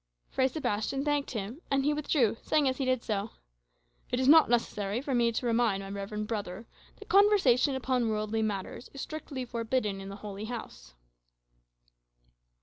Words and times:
Fray 0.31 0.47
Sebastian 0.47 1.05
thanked 1.05 1.29
him, 1.29 1.61
and 1.69 1.85
he 1.85 1.93
withdrew, 1.93 2.35
saying 2.41 2.67
as 2.67 2.77
he 2.77 2.85
did 2.85 3.03
so, 3.03 3.29
"It 4.09 4.19
is 4.19 4.27
not 4.27 4.49
necessary 4.49 4.99
for 4.99 5.13
me 5.13 5.31
to 5.31 5.45
remind 5.45 5.83
my 5.83 5.91
reverend 5.91 6.25
brother 6.27 6.65
that 6.95 7.07
conversation 7.07 7.75
upon 7.75 8.09
worldly 8.09 8.41
matters 8.41 8.89
is 8.95 9.01
strictly 9.01 9.45
forbidden 9.45 10.01
in 10.01 10.09
the 10.09 10.15
Holy 10.25 10.45
House." 10.45 10.95